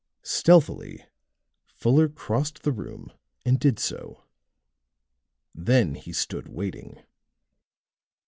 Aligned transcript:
Stealthily 0.23 1.05
Fuller 1.75 2.09
crossed 2.09 2.63
the 2.63 2.71
room 2.71 3.11
and 3.45 3.59
did 3.59 3.77
so; 3.77 4.23
then 5.53 5.93
he 5.93 6.11
stood 6.11 6.47
waiting. 6.47 7.03